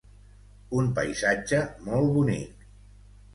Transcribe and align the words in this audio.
Un 0.79 0.87
paisatge 0.99 1.59
molt 1.91 2.11
bonic 2.17 2.67